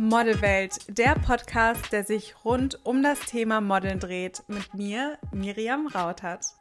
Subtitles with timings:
[0.00, 6.54] Modelwelt, der Podcast, der sich rund um das Thema Modeln dreht, mit mir, Miriam Rautert.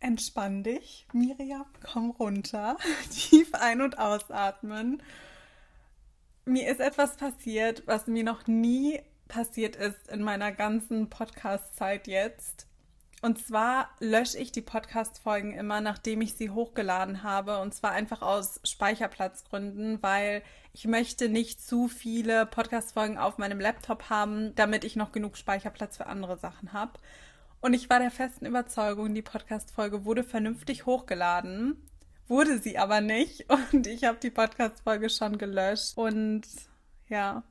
[0.00, 2.76] Entspann dich, Miriam, komm runter,
[3.12, 5.00] tief ein- und ausatmen.
[6.46, 12.66] Mir ist etwas passiert, was mir noch nie passiert ist in meiner ganzen Podcast-Zeit jetzt.
[13.22, 17.58] Und zwar lösche ich die Podcast-Folgen immer, nachdem ich sie hochgeladen habe.
[17.58, 24.08] Und zwar einfach aus Speicherplatzgründen, weil ich möchte nicht zu viele Podcast-Folgen auf meinem Laptop
[24.08, 26.92] haben, damit ich noch genug Speicherplatz für andere Sachen habe.
[27.60, 31.76] Und ich war der festen Überzeugung, die Podcast-Folge wurde vernünftig hochgeladen.
[32.26, 33.46] Wurde sie aber nicht.
[33.72, 35.98] Und ich habe die Podcast-Folge schon gelöscht.
[35.98, 36.42] Und
[37.08, 37.42] ja,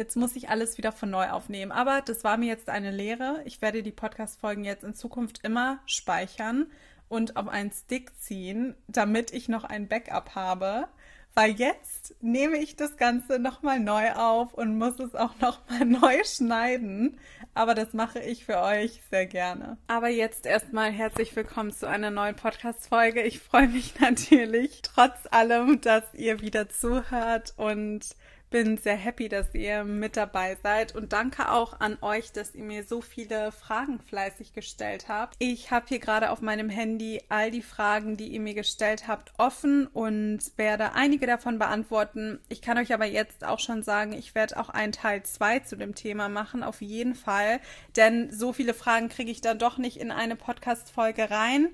[0.00, 1.72] Jetzt muss ich alles wieder von neu aufnehmen.
[1.72, 3.42] Aber das war mir jetzt eine Lehre.
[3.44, 6.68] Ich werde die Podcast-Folgen jetzt in Zukunft immer speichern
[7.10, 10.88] und auf einen Stick ziehen, damit ich noch ein Backup habe.
[11.34, 16.24] Weil jetzt nehme ich das Ganze nochmal neu auf und muss es auch nochmal neu
[16.24, 17.20] schneiden.
[17.52, 19.76] Aber das mache ich für euch sehr gerne.
[19.86, 23.20] Aber jetzt erstmal herzlich willkommen zu einer neuen Podcast-Folge.
[23.20, 28.16] Ich freue mich natürlich trotz allem, dass ihr wieder zuhört und
[28.50, 32.64] bin sehr happy, dass ihr mit dabei seid und danke auch an euch, dass ihr
[32.64, 35.36] mir so viele Fragen fleißig gestellt habt.
[35.38, 39.32] Ich habe hier gerade auf meinem Handy all die Fragen, die ihr mir gestellt habt,
[39.38, 42.40] offen und werde einige davon beantworten.
[42.48, 45.76] Ich kann euch aber jetzt auch schon sagen, ich werde auch einen Teil 2 zu
[45.76, 47.60] dem Thema machen, auf jeden Fall,
[47.96, 51.68] denn so viele Fragen kriege ich dann doch nicht in eine Podcast-Folge rein.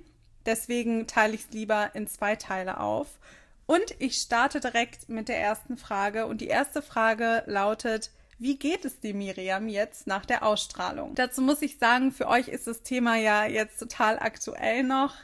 [0.45, 3.19] Deswegen teile ich es lieber in zwei Teile auf.
[3.67, 6.27] Und ich starte direkt mit der ersten Frage.
[6.27, 11.15] Und die erste Frage lautet, wie geht es dir, Miriam, jetzt nach der Ausstrahlung?
[11.15, 15.15] Dazu muss ich sagen, für euch ist das Thema ja jetzt total aktuell noch.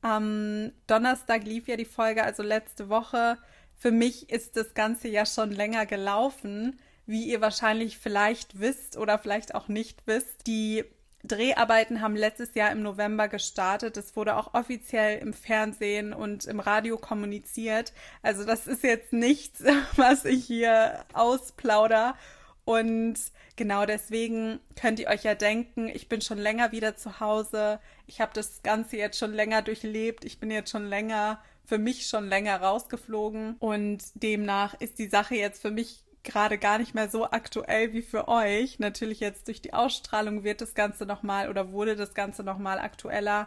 [0.00, 3.38] Am Donnerstag lief ja die Folge, also letzte Woche.
[3.76, 6.80] Für mich ist das Ganze ja schon länger gelaufen.
[7.04, 10.84] Wie ihr wahrscheinlich vielleicht wisst oder vielleicht auch nicht wisst, die
[11.24, 13.96] Dreharbeiten haben letztes Jahr im November gestartet.
[13.96, 17.92] Es wurde auch offiziell im Fernsehen und im Radio kommuniziert.
[18.22, 19.62] Also das ist jetzt nichts,
[19.96, 22.16] was ich hier ausplauder.
[22.64, 23.14] Und
[23.56, 27.80] genau deswegen könnt ihr euch ja denken, ich bin schon länger wieder zu Hause.
[28.06, 30.24] Ich habe das Ganze jetzt schon länger durchlebt.
[30.24, 33.56] Ich bin jetzt schon länger, für mich schon länger rausgeflogen.
[33.58, 38.02] Und demnach ist die Sache jetzt für mich gerade gar nicht mehr so aktuell wie
[38.02, 38.78] für euch.
[38.78, 43.46] Natürlich jetzt durch die Ausstrahlung wird das Ganze nochmal oder wurde das Ganze nochmal aktueller.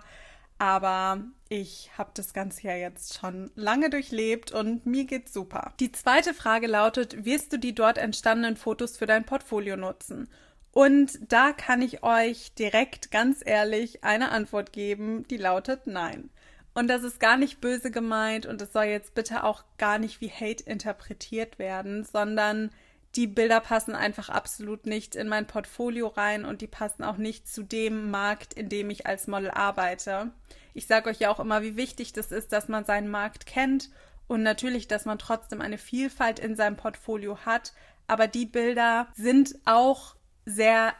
[0.57, 5.73] Aber ich habe das Ganze ja jetzt schon lange durchlebt und mir geht's super.
[5.79, 10.29] Die zweite Frage lautet, wirst du die dort entstandenen Fotos für dein Portfolio nutzen?
[10.71, 16.29] Und da kann ich euch direkt ganz ehrlich eine Antwort geben, die lautet nein.
[16.75, 20.19] Und das ist gar nicht böse gemeint und es soll jetzt bitte auch gar nicht
[20.19, 22.69] wie Hate interpretiert werden, sondern
[23.15, 27.47] die Bilder passen einfach absolut nicht in mein Portfolio rein und die passen auch nicht
[27.47, 30.31] zu dem Markt, in dem ich als Model arbeite.
[30.73, 33.89] Ich sage euch ja auch immer, wie wichtig das ist, dass man seinen Markt kennt
[34.27, 37.71] und natürlich, dass man trotzdem eine Vielfalt in seinem Portfolio hat.
[38.07, 40.93] Aber die Bilder sind auch sehr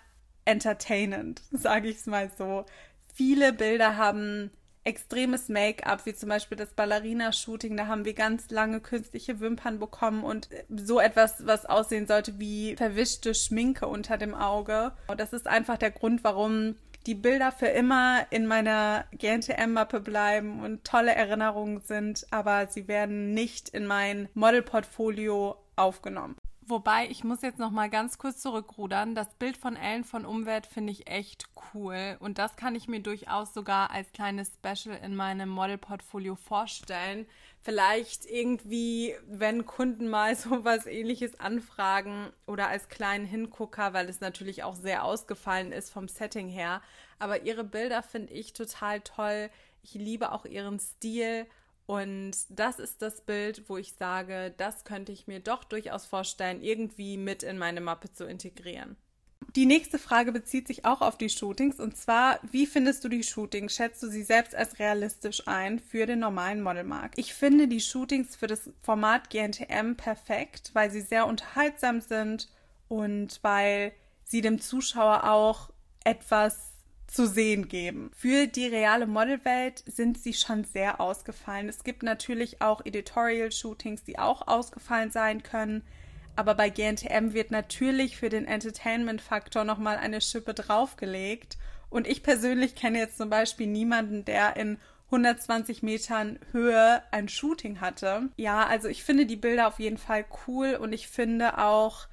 [0.46, 2.66] entertainend, sage ich es mal so.
[3.14, 4.52] Viele Bilder haben
[4.86, 7.76] extremes Make-up, wie zum Beispiel das Ballerina-Shooting.
[7.76, 12.76] Da haben wir ganz lange künstliche Wimpern bekommen und so etwas, was aussehen sollte wie
[12.76, 14.94] verwischte Schminke unter dem Auge.
[15.18, 16.76] Das ist einfach der Grund, warum
[17.06, 23.34] die Bilder für immer in meiner GNTM-Mappe bleiben und tolle Erinnerungen sind, aber sie werden
[23.34, 26.36] nicht in mein Model-Portfolio aufgenommen.
[26.68, 29.14] Wobei, ich muss jetzt noch mal ganz kurz zurückrudern.
[29.14, 32.18] Das Bild von Ellen von Umwelt finde ich echt cool.
[32.20, 37.28] Und das kann ich mir durchaus sogar als kleines Special in meinem Modelportfolio vorstellen.
[37.62, 44.20] Vielleicht irgendwie, wenn Kunden mal so was ähnliches anfragen oder als kleinen Hingucker, weil es
[44.20, 46.82] natürlich auch sehr ausgefallen ist vom Setting her.
[47.20, 49.52] Aber ihre Bilder finde ich total toll.
[49.84, 51.46] Ich liebe auch ihren Stil
[51.88, 56.62] und das ist das Bild, wo ich sage, das könnte ich mir doch durchaus vorstellen,
[56.62, 58.96] irgendwie mit in meine Mappe zu integrieren.
[59.56, 63.24] Die nächste Frage bezieht sich auch auf die Shootings und zwar, wie findest du die
[63.24, 63.74] Shootings?
[63.74, 67.18] Schätzt du sie selbst als realistisch ein für den normalen Modelmarkt?
[67.18, 72.50] Ich finde die Shootings für das Format GNTM perfekt, weil sie sehr unterhaltsam sind
[72.90, 73.94] und weil
[74.26, 75.70] sie dem Zuschauer auch
[76.04, 76.75] etwas
[77.08, 78.12] zu sehen geben.
[78.16, 81.70] Für die reale Modelwelt sind sie schon sehr ausgefallen.
[81.70, 85.84] Es gibt natürlich auch Editorial-Shootings, die auch ausgefallen sein können.
[86.36, 91.58] Aber bei GNTM wird natürlich für den Entertainment-Faktor nochmal eine Schippe draufgelegt.
[91.90, 97.80] Und ich persönlich kenne jetzt zum Beispiel niemanden, der in 120 Metern Höhe ein Shooting
[97.80, 98.30] hatte.
[98.38, 102.08] Ja, also ich finde die Bilder auf jeden Fall cool und ich finde auch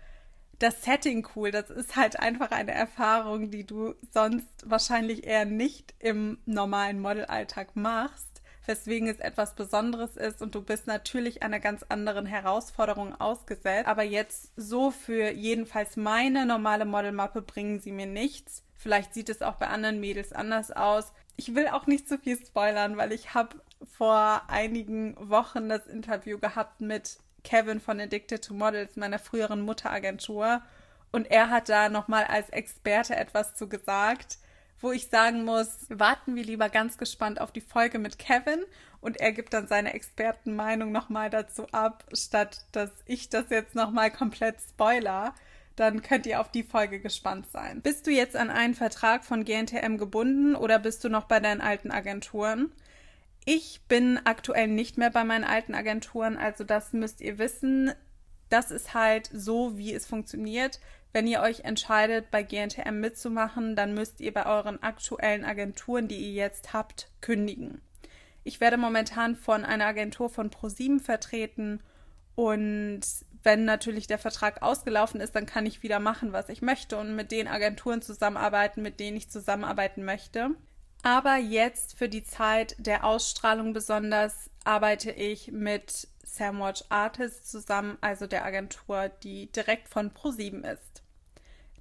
[0.62, 1.50] das Setting cool.
[1.50, 7.74] Das ist halt einfach eine Erfahrung, die du sonst wahrscheinlich eher nicht im normalen Modelalltag
[7.76, 8.32] machst
[8.66, 13.88] weswegen es etwas Besonderes ist und du bist natürlich einer ganz anderen Herausforderung ausgesetzt.
[13.88, 18.64] Aber jetzt so für jedenfalls meine normale Modelmappe bringen sie mir nichts.
[18.76, 21.12] Vielleicht sieht es auch bei anderen Mädels anders aus.
[21.36, 23.60] Ich will auch nicht zu viel spoilern, weil ich habe
[23.96, 30.62] vor einigen Wochen das Interview gehabt mit Kevin von Addicted to Models, meiner früheren Mutteragentur.
[31.10, 34.38] Und er hat da nochmal als Experte etwas zu gesagt,
[34.80, 38.64] wo ich sagen muss, warten wir lieber ganz gespannt auf die Folge mit Kevin
[39.00, 44.10] und er gibt dann seine Expertenmeinung nochmal dazu ab, statt dass ich das jetzt nochmal
[44.10, 45.34] komplett spoiler
[45.76, 47.80] dann könnt ihr auf die Folge gespannt sein.
[47.80, 51.60] Bist du jetzt an einen Vertrag von GNTM gebunden oder bist du noch bei deinen
[51.60, 52.72] alten Agenturen?
[53.44, 57.92] Ich bin aktuell nicht mehr bei meinen alten Agenturen, also das müsst ihr wissen.
[58.48, 60.78] Das ist halt so, wie es funktioniert.
[61.12, 66.16] Wenn ihr euch entscheidet, bei GNTM mitzumachen, dann müsst ihr bei euren aktuellen Agenturen, die
[66.16, 67.82] ihr jetzt habt, kündigen.
[68.44, 71.80] Ich werde momentan von einer Agentur von ProSieben vertreten
[72.34, 73.00] und
[73.42, 77.16] wenn natürlich der Vertrag ausgelaufen ist, dann kann ich wieder machen, was ich möchte und
[77.16, 80.50] mit den Agenturen zusammenarbeiten, mit denen ich zusammenarbeiten möchte.
[81.02, 88.26] Aber jetzt für die Zeit der Ausstrahlung besonders arbeite ich mit Samwatch Artists zusammen, also
[88.26, 91.02] der Agentur, die direkt von ProSieben ist.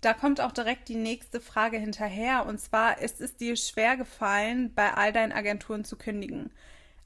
[0.01, 4.73] Da kommt auch direkt die nächste Frage hinterher und zwar ist es dir schwer gefallen,
[4.73, 6.51] bei all deinen Agenturen zu kündigen?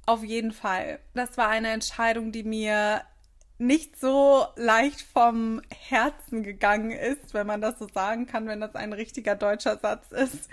[0.06, 1.00] Auf jeden Fall.
[1.14, 3.02] Das war eine Entscheidung, die mir
[3.58, 8.76] nicht so leicht vom Herzen gegangen ist, wenn man das so sagen kann, wenn das
[8.76, 10.50] ein richtiger deutscher Satz ist.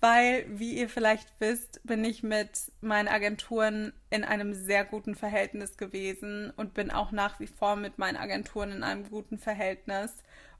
[0.00, 5.78] Weil, wie ihr vielleicht wisst, bin ich mit meinen Agenturen in einem sehr guten Verhältnis
[5.78, 10.12] gewesen und bin auch nach wie vor mit meinen Agenturen in einem guten Verhältnis.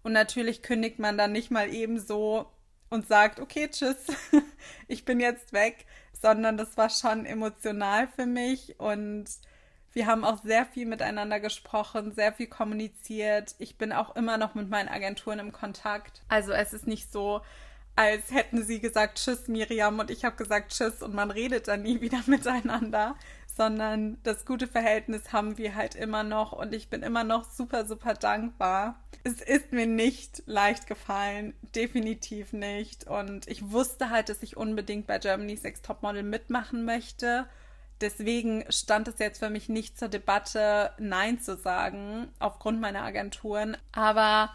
[0.03, 2.51] Und natürlich kündigt man dann nicht mal eben so
[2.89, 4.07] und sagt, okay, tschüss,
[4.89, 9.27] ich bin jetzt weg, sondern das war schon emotional für mich und
[9.93, 13.55] wir haben auch sehr viel miteinander gesprochen, sehr viel kommuniziert.
[13.59, 16.23] Ich bin auch immer noch mit meinen Agenturen im Kontakt.
[16.29, 17.41] Also es ist nicht so,
[17.97, 19.99] als hätten sie gesagt Tschüss Miriam.
[19.99, 21.03] Und ich habe gesagt Tschüss.
[21.03, 23.17] Und man redet dann nie wieder miteinander,
[23.57, 26.53] sondern das gute Verhältnis haben wir halt immer noch.
[26.53, 29.01] Und ich bin immer noch super, super dankbar.
[29.25, 33.07] Es ist mir nicht leicht gefallen, definitiv nicht.
[33.07, 37.47] Und ich wusste halt, dass ich unbedingt bei Germany's Next Topmodel mitmachen möchte.
[38.03, 43.77] Deswegen stand es jetzt für mich nicht zur Debatte, Nein zu sagen, aufgrund meiner Agenturen.
[43.93, 44.51] Aber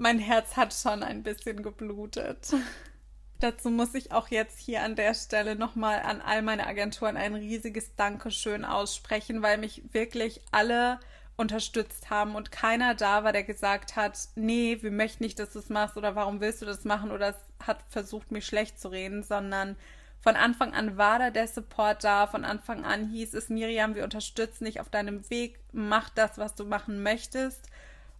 [0.00, 2.54] mein Herz hat schon ein bisschen geblutet.
[3.38, 7.34] Dazu muss ich auch jetzt hier an der Stelle nochmal an all meine Agenturen ein
[7.34, 11.00] riesiges Dankeschön aussprechen, weil mich wirklich alle
[11.36, 15.58] unterstützt haben und keiner da war, der gesagt hat, nee, wir möchten nicht, dass du
[15.58, 19.22] es machst oder warum willst du das machen oder hat versucht, mich schlecht zu reden,
[19.22, 19.76] sondern
[20.20, 22.26] von Anfang an war da der Support da.
[22.26, 25.58] Von Anfang an hieß es, Miriam, wir unterstützen dich auf deinem Weg.
[25.72, 27.70] Mach das, was du machen möchtest.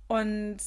[0.08, 0.58] Und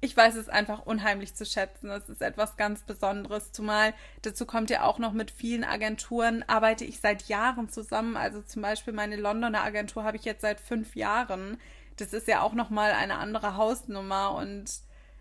[0.00, 1.90] ich weiß es einfach unheimlich zu schätzen.
[1.90, 3.50] Es ist etwas ganz Besonderes.
[3.52, 8.16] Zumal dazu kommt ja auch noch mit vielen Agenturen arbeite ich seit Jahren zusammen.
[8.16, 11.58] Also zum Beispiel meine Londoner Agentur habe ich jetzt seit fünf Jahren.
[11.96, 14.70] Das ist ja auch noch mal eine andere Hausnummer und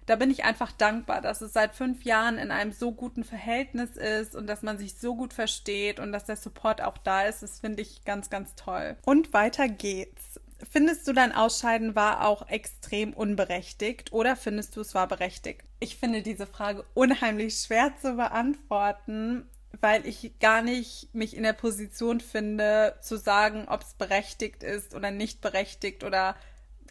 [0.05, 3.97] da bin ich einfach dankbar, dass es seit fünf Jahren in einem so guten Verhältnis
[3.97, 7.43] ist und dass man sich so gut versteht und dass der Support auch da ist.
[7.43, 8.95] Das finde ich ganz, ganz toll.
[9.05, 10.39] Und weiter geht's.
[10.69, 15.63] Findest du dein Ausscheiden war auch extrem unberechtigt oder findest du es war berechtigt?
[15.79, 19.47] Ich finde diese Frage unheimlich schwer zu beantworten,
[19.81, 24.95] weil ich gar nicht mich in der Position finde, zu sagen, ob es berechtigt ist
[24.95, 26.03] oder nicht berechtigt.
[26.03, 26.35] Oder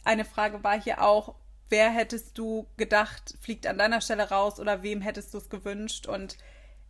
[0.04, 1.34] eine Frage war hier auch,
[1.68, 6.06] wer hättest du gedacht, fliegt an deiner Stelle raus oder wem hättest du es gewünscht?
[6.06, 6.36] Und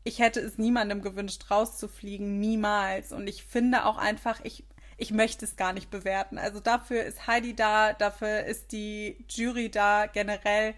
[0.04, 3.12] ich hätte es niemandem gewünscht, rauszufliegen, niemals.
[3.12, 4.64] Und ich finde auch einfach, ich,
[4.96, 6.38] ich möchte es gar nicht bewerten.
[6.38, 10.06] Also dafür ist Heidi da, dafür ist die Jury da.
[10.06, 10.74] Generell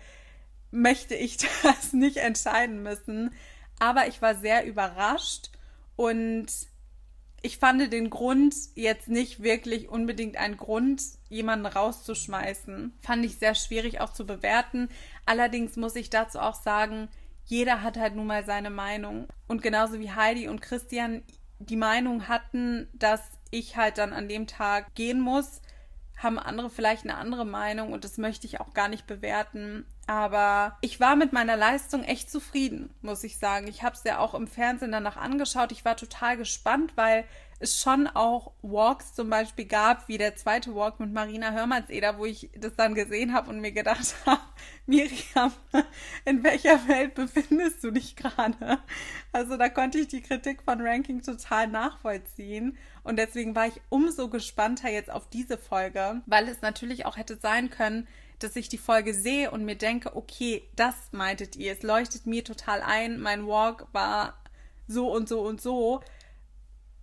[0.71, 3.33] möchte ich das nicht entscheiden müssen.
[3.79, 5.51] Aber ich war sehr überrascht
[5.97, 6.47] und
[7.41, 12.93] ich fand den Grund jetzt nicht wirklich unbedingt ein Grund, jemanden rauszuschmeißen.
[13.01, 14.89] Fand ich sehr schwierig auch zu bewerten.
[15.25, 17.09] Allerdings muss ich dazu auch sagen,
[17.45, 19.29] jeder hat halt nun mal seine Meinung.
[19.47, 21.23] Und genauso wie Heidi und Christian
[21.61, 25.61] die Meinung hatten, dass ich halt dann an dem Tag gehen muss,
[26.17, 29.87] haben andere vielleicht eine andere Meinung und das möchte ich auch gar nicht bewerten.
[30.07, 33.69] Aber ich war mit meiner Leistung echt zufrieden, muss ich sagen.
[33.69, 35.71] Ich habe es ja auch im Fernsehen danach angeschaut.
[35.71, 37.25] Ich war total gespannt, weil
[37.61, 42.25] es schon auch Walks zum Beispiel gab, wie der zweite Walk mit Marina Hörmannseder, wo
[42.25, 44.41] ich das dann gesehen habe und mir gedacht habe,
[44.87, 45.53] Miriam,
[46.25, 48.79] in welcher Welt befindest du dich gerade?
[49.33, 54.29] Also da konnte ich die Kritik von Ranking total nachvollziehen und deswegen war ich umso
[54.29, 58.07] gespannter jetzt auf diese Folge, weil es natürlich auch hätte sein können,
[58.39, 62.45] dass ich die Folge sehe und mir denke, okay, das meintet ihr, es leuchtet mir
[62.45, 64.39] total ein, mein Walk war
[64.87, 66.03] so und so und so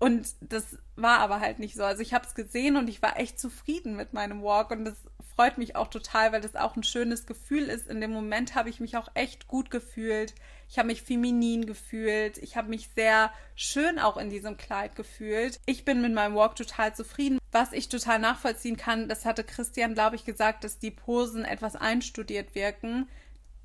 [0.05, 1.83] und das war aber halt nicht so.
[1.83, 4.93] Also ich habe es gesehen und ich war echt zufrieden mit meinem Walk und das
[5.35, 7.88] freut mich auch total, weil das auch ein schönes Gefühl ist.
[7.88, 10.35] In dem Moment habe ich mich auch echt gut gefühlt.
[10.69, 12.38] Ich habe mich feminin gefühlt.
[12.38, 15.59] Ich habe mich sehr schön auch in diesem Kleid gefühlt.
[15.65, 17.39] Ich bin mit meinem Walk total zufrieden.
[17.51, 21.75] Was ich total nachvollziehen kann, das hatte Christian, glaube ich, gesagt, dass die Posen etwas
[21.75, 23.09] einstudiert wirken.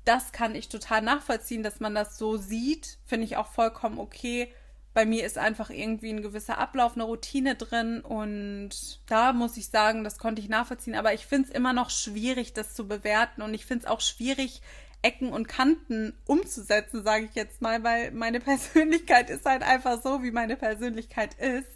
[0.05, 2.97] Das kann ich total nachvollziehen, dass man das so sieht.
[3.05, 4.51] Finde ich auch vollkommen okay
[4.93, 8.69] bei mir ist einfach irgendwie ein gewisser Ablauf, eine Routine drin und
[9.07, 12.53] da muss ich sagen, das konnte ich nachvollziehen, aber ich finde es immer noch schwierig,
[12.53, 14.61] das zu bewerten und ich finde es auch schwierig,
[15.03, 20.23] Ecken und Kanten umzusetzen, sage ich jetzt mal, weil meine Persönlichkeit ist halt einfach so,
[20.23, 21.67] wie meine Persönlichkeit ist.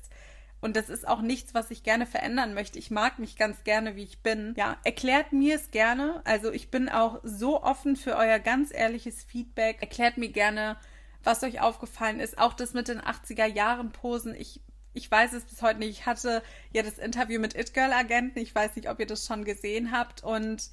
[0.61, 2.79] Und das ist auch nichts, was ich gerne verändern möchte.
[2.79, 4.55] Ich mag mich ganz gerne, wie ich bin.
[4.57, 6.21] Ja, erklärt mir es gerne.
[6.23, 9.77] Also ich bin auch so offen für euer ganz ehrliches Feedback.
[9.81, 10.77] Erklärt mir gerne,
[11.25, 12.37] was euch aufgefallen ist.
[12.37, 14.35] Auch das mit den 80er Jahren Posen.
[14.35, 14.61] Ich,
[14.93, 15.89] ich weiß es bis heute nicht.
[15.89, 18.39] Ich hatte ja das Interview mit It Girl Agenten.
[18.39, 20.23] Ich weiß nicht, ob ihr das schon gesehen habt.
[20.23, 20.69] Und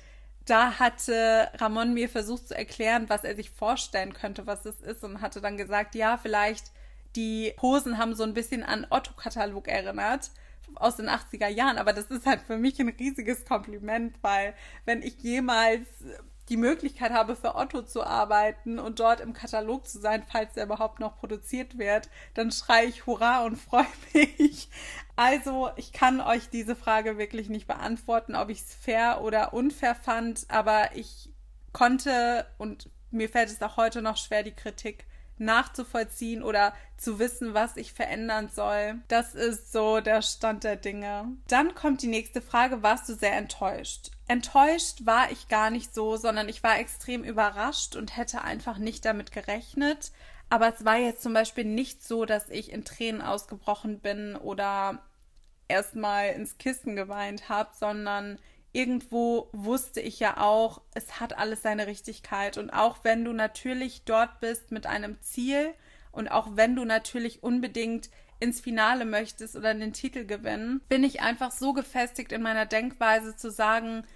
[0.47, 5.05] da hatte Ramon mir versucht zu erklären, was er sich vorstellen könnte, was es ist.
[5.05, 6.71] Und hatte dann gesagt, ja, vielleicht
[7.17, 10.31] die Posen haben so ein bisschen an Otto-Katalog erinnert
[10.77, 14.55] aus den 80er Jahren, aber das ist halt für mich ein riesiges Kompliment, weil
[14.85, 15.87] wenn ich jemals
[16.49, 20.65] die Möglichkeit habe, für Otto zu arbeiten und dort im Katalog zu sein, falls er
[20.65, 24.69] überhaupt noch produziert wird, dann schreie ich Hurra und freue mich.
[25.17, 29.95] Also, ich kann euch diese Frage wirklich nicht beantworten, ob ich es fair oder unfair
[29.95, 31.31] fand, aber ich
[31.73, 35.07] konnte und mir fällt es auch heute noch schwer, die Kritik
[35.39, 39.01] nachzuvollziehen oder zu wissen, was ich verändern soll.
[39.09, 41.37] Das ist so der Stand der Dinge.
[41.49, 44.11] Dann kommt die nächste Frage, warst du sehr enttäuscht?
[44.33, 49.05] Enttäuscht war ich gar nicht so, sondern ich war extrem überrascht und hätte einfach nicht
[49.05, 50.11] damit gerechnet.
[50.49, 55.03] Aber es war jetzt zum Beispiel nicht so, dass ich in Tränen ausgebrochen bin oder
[55.69, 58.39] erstmal ins Kissen geweint habe, sondern
[58.73, 62.57] irgendwo wusste ich ja auch, es hat alles seine Richtigkeit.
[62.57, 65.75] Und auch wenn du natürlich dort bist mit einem Ziel
[66.11, 68.09] und auch wenn du natürlich unbedingt
[68.41, 73.37] ins Finale möchtest oder den Titel gewinnen, bin ich einfach so gefestigt in meiner Denkweise
[73.37, 74.07] zu sagen,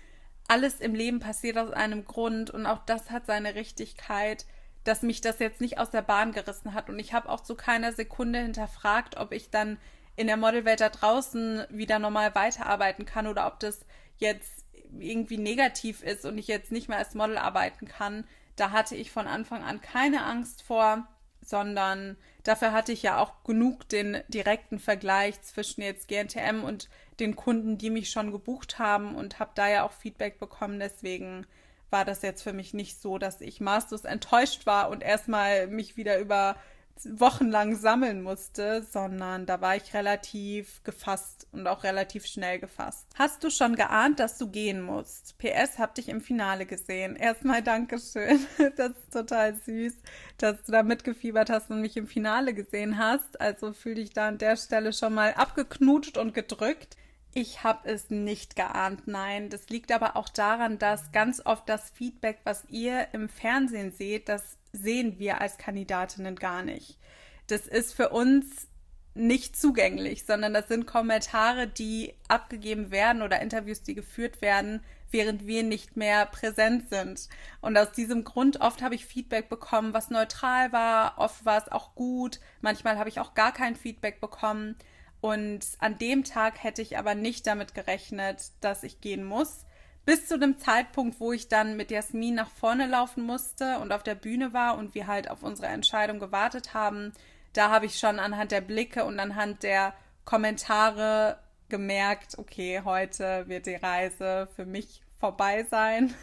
[0.48, 4.46] alles im Leben passiert aus einem Grund und auch das hat seine Richtigkeit,
[4.84, 6.88] dass mich das jetzt nicht aus der Bahn gerissen hat.
[6.88, 9.78] Und ich habe auch zu keiner Sekunde hinterfragt, ob ich dann
[10.14, 13.84] in der Modelwelt da draußen wieder normal weiterarbeiten kann oder ob das
[14.18, 14.64] jetzt
[14.98, 18.24] irgendwie negativ ist und ich jetzt nicht mehr als Model arbeiten kann,
[18.54, 21.06] da hatte ich von Anfang an keine Angst vor,
[21.48, 26.88] sondern dafür hatte ich ja auch genug den direkten Vergleich zwischen jetzt GNTM und
[27.20, 30.80] den Kunden, die mich schon gebucht haben und habe da ja auch Feedback bekommen.
[30.80, 31.46] Deswegen
[31.90, 35.96] war das jetzt für mich nicht so, dass ich maßlos enttäuscht war und erstmal mich
[35.96, 36.56] wieder über
[37.04, 43.06] wochenlang sammeln musste, sondern da war ich relativ gefasst und auch relativ schnell gefasst.
[43.14, 45.36] Hast du schon geahnt, dass du gehen musst?
[45.38, 47.16] PS, hab dich im Finale gesehen.
[47.16, 48.40] Erstmal Dankeschön.
[48.76, 49.94] Das ist total süß,
[50.38, 53.40] dass du da mitgefiebert hast und mich im Finale gesehen hast.
[53.40, 56.96] Also fühl dich da an der Stelle schon mal abgeknutscht und gedrückt.
[57.32, 59.50] Ich habe es nicht geahnt, nein.
[59.50, 64.28] Das liegt aber auch daran, dass ganz oft das Feedback, was ihr im Fernsehen seht,
[64.30, 66.98] das sehen wir als Kandidatinnen gar nicht.
[67.46, 68.68] Das ist für uns
[69.14, 75.46] nicht zugänglich, sondern das sind Kommentare, die abgegeben werden oder Interviews, die geführt werden, während
[75.46, 77.28] wir nicht mehr präsent sind.
[77.60, 81.72] Und aus diesem Grund oft habe ich Feedback bekommen, was neutral war, oft war es
[81.72, 84.76] auch gut, manchmal habe ich auch gar kein Feedback bekommen.
[85.22, 89.65] Und an dem Tag hätte ich aber nicht damit gerechnet, dass ich gehen muss
[90.06, 94.04] bis zu dem Zeitpunkt, wo ich dann mit Jasmin nach vorne laufen musste und auf
[94.04, 97.12] der Bühne war und wir halt auf unsere Entscheidung gewartet haben,
[97.52, 99.94] da habe ich schon anhand der Blicke und anhand der
[100.24, 106.14] Kommentare gemerkt, okay, heute wird die Reise für mich vorbei sein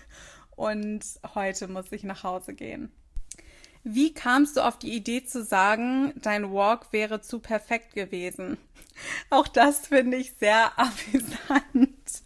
[0.55, 1.03] und
[1.35, 2.91] heute muss ich nach Hause gehen.
[3.83, 8.57] Wie kamst du auf die Idee zu sagen, dein Walk wäre zu perfekt gewesen?
[9.29, 12.23] Auch das finde ich sehr amüsant.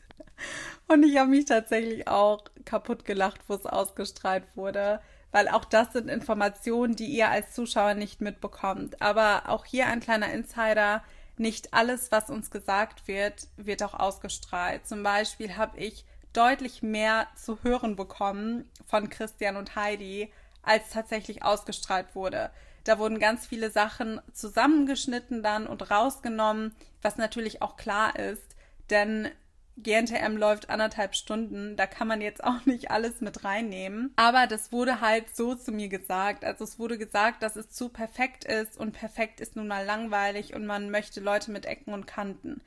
[0.87, 5.01] Und ich habe mich tatsächlich auch kaputt gelacht, wo es ausgestrahlt wurde,
[5.31, 9.01] weil auch das sind Informationen, die ihr als Zuschauer nicht mitbekommt.
[9.01, 11.03] Aber auch hier ein kleiner Insider.
[11.39, 14.87] nicht alles, was uns gesagt wird, wird auch ausgestrahlt.
[14.87, 16.03] Zum Beispiel habe ich
[16.33, 20.31] deutlich mehr zu hören bekommen von Christian und Heidi,
[20.63, 22.49] als tatsächlich ausgestrahlt wurde.
[22.83, 28.55] Da wurden ganz viele Sachen zusammengeschnitten dann und rausgenommen, was natürlich auch klar ist,
[28.89, 29.29] denn
[29.77, 34.11] GNTM läuft anderthalb Stunden, da kann man jetzt auch nicht alles mit reinnehmen.
[34.15, 36.43] Aber das wurde halt so zu mir gesagt.
[36.43, 40.55] Also es wurde gesagt, dass es zu perfekt ist und perfekt ist nun mal langweilig
[40.55, 42.61] und man möchte Leute mit Ecken und Kanten.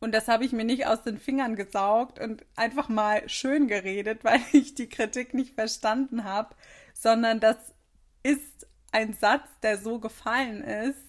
[0.00, 4.20] Und das habe ich mir nicht aus den Fingern gesaugt und einfach mal schön geredet,
[4.24, 6.54] weil ich die Kritik nicht verstanden habe,
[6.94, 7.56] sondern das
[8.22, 11.05] ist ein Satz, der so gefallen ist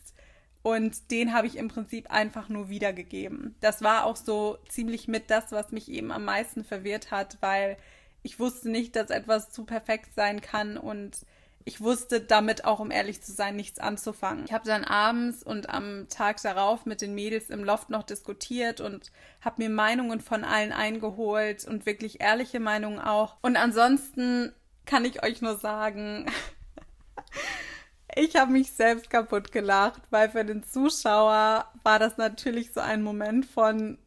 [0.68, 3.56] und den habe ich im Prinzip einfach nur wiedergegeben.
[3.62, 7.78] Das war auch so ziemlich mit das, was mich eben am meisten verwirrt hat, weil
[8.22, 11.26] ich wusste nicht, dass etwas zu perfekt sein kann und
[11.64, 14.44] ich wusste damit auch, um ehrlich zu sein, nichts anzufangen.
[14.44, 18.82] Ich habe dann abends und am Tag darauf mit den Mädels im Loft noch diskutiert
[18.82, 23.38] und habe mir Meinungen von allen eingeholt und wirklich ehrliche Meinungen auch.
[23.42, 24.52] Und ansonsten
[24.86, 26.26] kann ich euch nur sagen,
[28.18, 33.04] ich habe mich selbst kaputt gelacht, weil für den Zuschauer war das natürlich so ein
[33.04, 33.98] Moment von,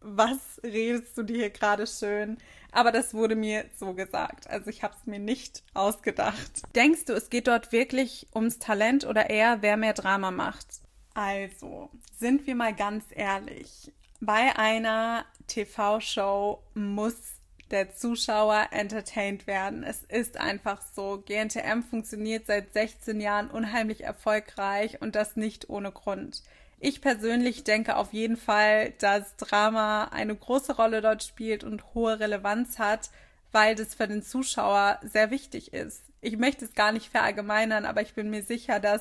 [0.00, 2.36] was redest du dir hier gerade schön?
[2.70, 4.48] Aber das wurde mir so gesagt.
[4.50, 6.62] Also ich habe es mir nicht ausgedacht.
[6.74, 10.66] Denkst du, es geht dort wirklich ums Talent oder eher, wer mehr Drama macht?
[11.14, 13.90] Also, sind wir mal ganz ehrlich.
[14.20, 17.35] Bei einer TV-Show muss
[17.70, 19.82] der Zuschauer entertained werden.
[19.82, 21.22] Es ist einfach so.
[21.26, 26.42] GNTM funktioniert seit 16 Jahren unheimlich erfolgreich und das nicht ohne Grund.
[26.78, 32.20] Ich persönlich denke auf jeden Fall, dass Drama eine große Rolle dort spielt und hohe
[32.20, 33.10] Relevanz hat,
[33.50, 36.02] weil das für den Zuschauer sehr wichtig ist.
[36.20, 39.00] Ich möchte es gar nicht verallgemeinern, aber ich bin mir sicher, dass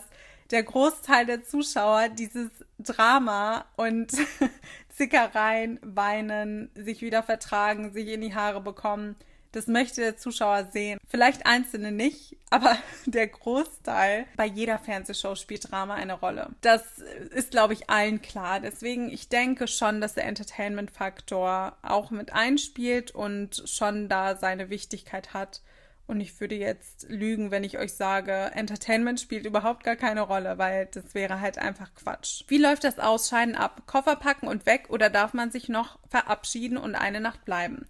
[0.52, 2.50] der Großteil der Zuschauer dieses
[2.80, 4.12] Drama und
[4.90, 9.16] Zickereien, Weinen, sich wieder vertragen, sich in die Haare bekommen,
[9.56, 11.00] das möchte der Zuschauer sehen.
[11.08, 16.50] Vielleicht einzelne nicht, aber der Großteil bei jeder Fernsehshow spielt Drama eine Rolle.
[16.60, 17.00] Das
[17.34, 18.60] ist, glaube ich, allen klar.
[18.60, 25.34] Deswegen, ich denke schon, dass der Entertainment-Faktor auch mit einspielt und schon da seine Wichtigkeit
[25.34, 25.62] hat.
[26.08, 30.58] Und ich würde jetzt lügen, wenn ich euch sage, Entertainment spielt überhaupt gar keine Rolle,
[30.60, 32.44] weil das wäre halt einfach Quatsch.
[32.48, 33.84] Wie läuft das Ausscheiden ab?
[33.88, 37.88] Koffer packen und weg oder darf man sich noch verabschieden und eine Nacht bleiben?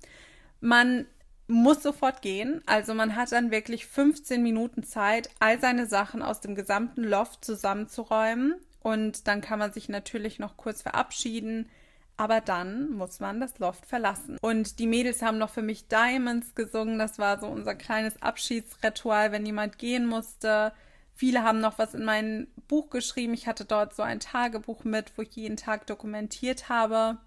[0.62, 1.08] Man
[1.48, 2.62] muss sofort gehen.
[2.66, 7.44] Also man hat dann wirklich 15 Minuten Zeit, all seine Sachen aus dem gesamten Loft
[7.44, 8.56] zusammenzuräumen.
[8.82, 11.70] Und dann kann man sich natürlich noch kurz verabschieden,
[12.18, 14.38] aber dann muss man das Loft verlassen.
[14.42, 16.98] Und die Mädels haben noch für mich Diamonds gesungen.
[16.98, 20.72] Das war so unser kleines Abschiedsritual, wenn jemand gehen musste.
[21.14, 23.34] Viele haben noch was in mein Buch geschrieben.
[23.34, 27.18] Ich hatte dort so ein Tagebuch mit, wo ich jeden Tag dokumentiert habe.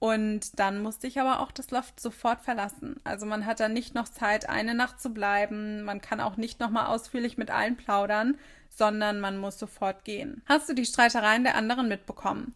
[0.00, 2.96] Und dann musste ich aber auch das Loft sofort verlassen.
[3.04, 5.82] Also man hat dann nicht noch Zeit, eine Nacht zu bleiben.
[5.82, 8.38] Man kann auch nicht nochmal ausführlich mit allen plaudern,
[8.70, 10.42] sondern man muss sofort gehen.
[10.46, 12.54] Hast du die Streitereien der anderen mitbekommen?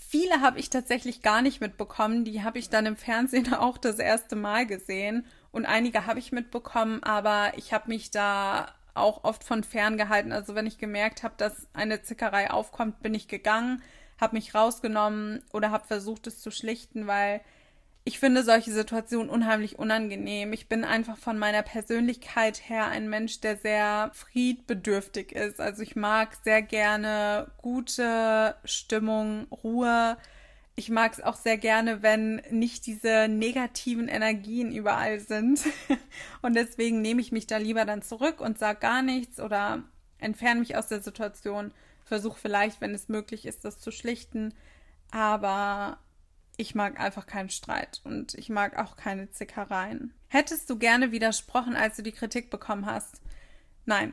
[0.00, 2.24] Viele habe ich tatsächlich gar nicht mitbekommen.
[2.24, 5.26] Die habe ich dann im Fernsehen auch das erste Mal gesehen.
[5.50, 10.32] Und einige habe ich mitbekommen, aber ich habe mich da auch oft von fern gehalten.
[10.32, 13.82] Also wenn ich gemerkt habe, dass eine Zickerei aufkommt, bin ich gegangen,
[14.20, 17.40] habe mich rausgenommen oder habe versucht, es zu schlichten, weil
[18.08, 20.54] ich finde solche Situationen unheimlich unangenehm.
[20.54, 25.60] Ich bin einfach von meiner Persönlichkeit her ein Mensch, der sehr friedbedürftig ist.
[25.60, 30.16] Also ich mag sehr gerne gute Stimmung, Ruhe.
[30.74, 35.60] Ich mag es auch sehr gerne, wenn nicht diese negativen Energien überall sind.
[36.40, 39.82] Und deswegen nehme ich mich da lieber dann zurück und sage gar nichts oder
[40.16, 41.74] entferne mich aus der Situation.
[42.06, 44.54] Versuche vielleicht, wenn es möglich ist, das zu schlichten.
[45.10, 45.98] Aber
[46.58, 50.12] ich mag einfach keinen Streit und ich mag auch keine Zickereien.
[50.26, 53.22] Hättest du gerne widersprochen, als du die Kritik bekommen hast?
[53.86, 54.12] Nein.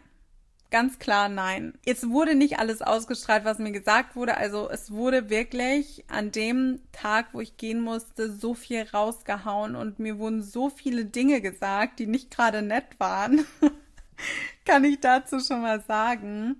[0.71, 1.73] Ganz klar nein.
[1.85, 4.37] Jetzt wurde nicht alles ausgestrahlt, was mir gesagt wurde.
[4.37, 9.99] Also es wurde wirklich an dem Tag, wo ich gehen musste, so viel rausgehauen und
[9.99, 13.45] mir wurden so viele Dinge gesagt, die nicht gerade nett waren.
[14.65, 16.57] Kann ich dazu schon mal sagen.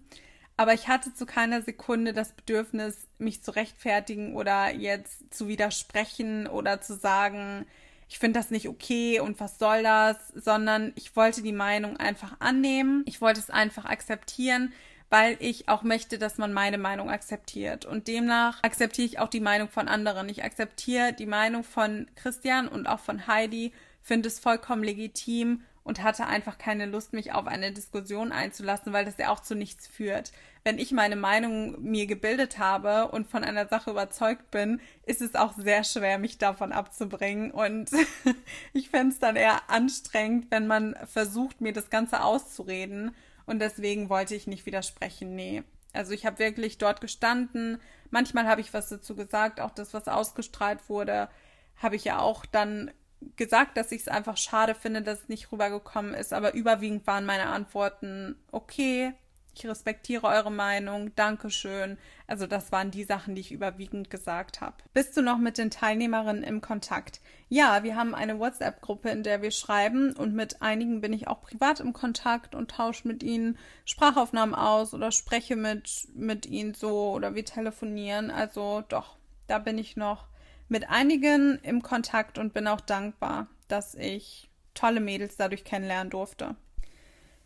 [0.58, 6.48] Aber ich hatte zu keiner Sekunde das Bedürfnis, mich zu rechtfertigen oder jetzt zu widersprechen
[6.48, 7.66] oder zu sagen,
[8.08, 12.36] ich finde das nicht okay und was soll das, sondern ich wollte die Meinung einfach
[12.40, 13.04] annehmen.
[13.06, 14.72] Ich wollte es einfach akzeptieren,
[15.10, 17.86] weil ich auch möchte, dass man meine Meinung akzeptiert.
[17.86, 20.30] Und demnach akzeptiere ich auch die Meinung von anderen.
[20.30, 26.02] Ich akzeptiere die Meinung von Christian und auch von Heidi, finde es vollkommen legitim und
[26.02, 29.88] hatte einfach keine Lust, mich auf eine Diskussion einzulassen, weil das ja auch zu nichts
[29.88, 30.32] führt.
[30.64, 35.36] Wenn ich meine Meinung mir gebildet habe und von einer Sache überzeugt bin, ist es
[35.36, 37.52] auch sehr schwer, mich davon abzubringen.
[37.52, 37.92] Und
[38.74, 43.14] ich fände es dann eher anstrengend, wenn man versucht, mir das Ganze auszureden.
[43.46, 45.36] Und deswegen wollte ich nicht widersprechen.
[45.36, 45.62] Nee.
[45.94, 47.80] Also ich habe wirklich dort gestanden.
[48.10, 51.30] Manchmal habe ich was dazu gesagt, auch das, was ausgestrahlt wurde,
[51.78, 52.90] habe ich ja auch dann
[53.38, 57.26] gesagt, dass ich es einfach schade finde, dass es nicht rübergekommen ist, aber überwiegend waren
[57.26, 59.14] meine Antworten okay.
[59.58, 61.98] Ich respektiere eure Meinung, Dankeschön.
[62.28, 64.76] Also das waren die Sachen, die ich überwiegend gesagt habe.
[64.94, 67.22] Bist du noch mit den Teilnehmerinnen im Kontakt?
[67.48, 71.42] Ja, wir haben eine WhatsApp-Gruppe, in der wir schreiben und mit einigen bin ich auch
[71.42, 77.12] privat im Kontakt und tausche mit ihnen Sprachaufnahmen aus oder spreche mit, mit ihnen so
[77.12, 78.32] oder wir telefonieren.
[78.32, 79.16] Also doch,
[79.48, 80.28] da bin ich noch
[80.68, 86.56] mit einigen im Kontakt und bin auch dankbar, dass ich tolle Mädels dadurch kennenlernen durfte.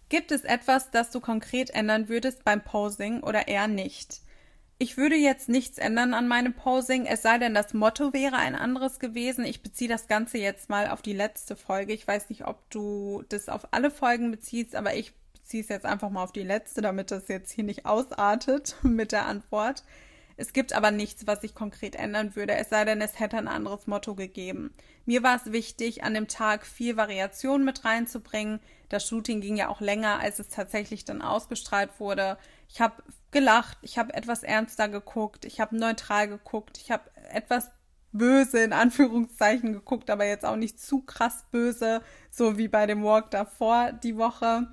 [0.09, 4.21] Gibt es etwas, das du konkret ändern würdest beim Posing oder eher nicht?
[4.81, 8.55] Ich würde jetzt nichts ändern an meinem Posing, es sei denn, das Motto wäre ein
[8.55, 9.43] anderes gewesen.
[9.43, 11.93] Ich beziehe das Ganze jetzt mal auf die letzte Folge.
[11.93, 15.85] Ich weiß nicht, ob du das auf alle Folgen beziehst, aber ich beziehe es jetzt
[15.85, 19.83] einfach mal auf die letzte, damit das jetzt hier nicht ausartet mit der Antwort.
[20.39, 23.49] Es gibt aber nichts, was ich konkret ändern würde, es sei denn, es hätte ein
[23.49, 24.71] anderes Motto gegeben.
[25.05, 28.61] Mir war es wichtig, an dem Tag viel Variation mit reinzubringen.
[28.87, 32.37] Das Shooting ging ja auch länger, als es tatsächlich dann ausgestrahlt wurde.
[32.69, 37.69] Ich habe gelacht, ich habe etwas ernster geguckt, ich habe neutral geguckt, ich habe etwas
[38.13, 43.03] böse in Anführungszeichen geguckt, aber jetzt auch nicht zu krass böse, so wie bei dem
[43.03, 44.69] Walk davor die Woche.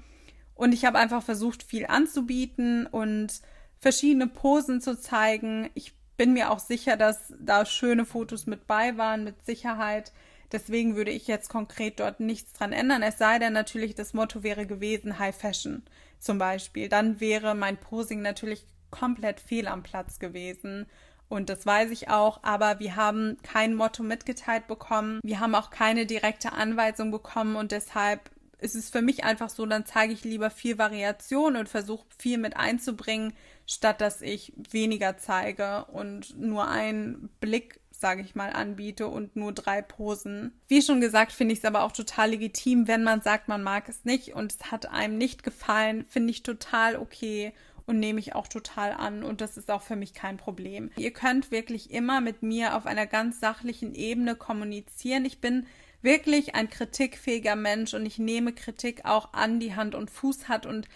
[0.54, 3.42] Und ich habe einfach versucht, viel anzubieten und
[3.86, 5.70] verschiedene Posen zu zeigen.
[5.74, 10.10] Ich bin mir auch sicher, dass da schöne Fotos mit bei waren, mit Sicherheit.
[10.50, 13.04] Deswegen würde ich jetzt konkret dort nichts dran ändern.
[13.04, 15.84] Es sei denn natürlich, das Motto wäre gewesen High Fashion
[16.18, 16.88] zum Beispiel.
[16.88, 20.86] Dann wäre mein Posing natürlich komplett fehl am Platz gewesen.
[21.28, 25.20] Und das weiß ich auch, aber wir haben kein Motto mitgeteilt bekommen.
[25.22, 29.66] Wir haben auch keine direkte Anweisung bekommen und deshalb ist es für mich einfach so,
[29.66, 33.34] dann zeige ich lieber viel Variation und versuche viel mit einzubringen,
[33.66, 39.52] statt dass ich weniger zeige und nur einen Blick, sage ich mal, anbiete und nur
[39.52, 40.52] drei Posen.
[40.68, 43.88] Wie schon gesagt, finde ich es aber auch total legitim, wenn man sagt, man mag
[43.88, 47.52] es nicht und es hat einem nicht gefallen, finde ich total okay
[47.86, 50.90] und nehme ich auch total an und das ist auch für mich kein Problem.
[50.96, 55.24] Ihr könnt wirklich immer mit mir auf einer ganz sachlichen Ebene kommunizieren.
[55.24, 55.66] Ich bin
[56.02, 60.66] wirklich ein kritikfähiger Mensch und ich nehme Kritik auch an, die Hand und Fuß hat
[60.66, 60.88] und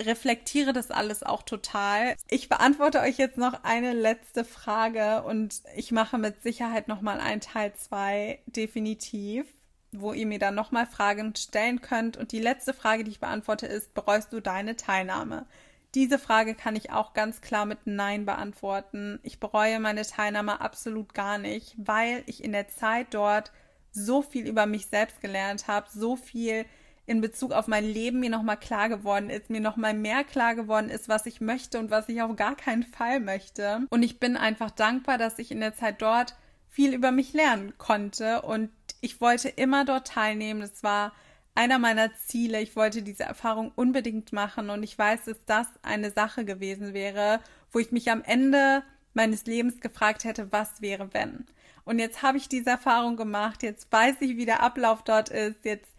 [0.00, 2.16] reflektiere das alles auch total.
[2.28, 7.40] Ich beantworte euch jetzt noch eine letzte Frage und ich mache mit Sicherheit nochmal einen
[7.40, 9.46] Teil 2 definitiv,
[9.92, 12.16] wo ihr mir dann nochmal Fragen stellen könnt.
[12.16, 15.46] Und die letzte Frage, die ich beantworte, ist, bereust du deine Teilnahme?
[15.94, 19.20] Diese Frage kann ich auch ganz klar mit Nein beantworten.
[19.22, 23.52] Ich bereue meine Teilnahme absolut gar nicht, weil ich in der Zeit dort
[23.90, 26.64] so viel über mich selbst gelernt habe, so viel
[27.12, 30.88] in Bezug auf mein Leben mir nochmal klar geworden ist, mir nochmal mehr klar geworden
[30.88, 33.86] ist, was ich möchte und was ich auf gar keinen Fall möchte.
[33.90, 36.34] Und ich bin einfach dankbar, dass ich in der Zeit dort
[36.70, 38.70] viel über mich lernen konnte und
[39.02, 40.60] ich wollte immer dort teilnehmen.
[40.62, 41.12] Das war
[41.54, 42.62] einer meiner Ziele.
[42.62, 47.40] Ich wollte diese Erfahrung unbedingt machen und ich weiß, dass das eine Sache gewesen wäre,
[47.72, 51.44] wo ich mich am Ende meines Lebens gefragt hätte, was wäre wenn.
[51.84, 55.64] Und jetzt habe ich diese Erfahrung gemacht, jetzt weiß ich, wie der Ablauf dort ist,
[55.64, 55.91] jetzt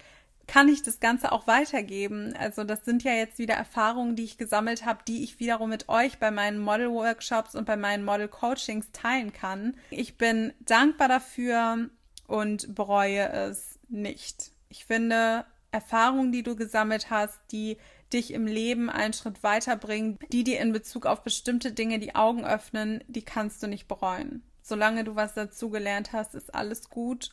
[0.47, 2.36] kann ich das Ganze auch weitergeben.
[2.38, 5.89] Also das sind ja jetzt wieder Erfahrungen, die ich gesammelt habe, die ich wiederum mit
[5.89, 9.75] euch bei meinen Model-Workshops und bei meinen Model-Coachings teilen kann.
[9.89, 11.89] Ich bin dankbar dafür
[12.27, 14.51] und bereue es nicht.
[14.69, 17.77] Ich finde, Erfahrungen, die du gesammelt hast, die
[18.12, 22.45] dich im Leben einen Schritt weiterbringen, die dir in Bezug auf bestimmte Dinge die Augen
[22.45, 24.43] öffnen, die kannst du nicht bereuen.
[24.62, 27.32] Solange du was dazugelernt hast, ist alles gut.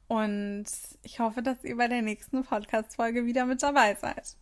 [0.06, 0.66] Und
[1.02, 4.36] ich hoffe, dass ihr bei der nächsten Podcast-Folge wieder mit dabei seid.